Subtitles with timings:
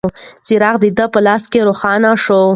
[0.45, 2.41] څراغ د ده په لاس روښانه شو.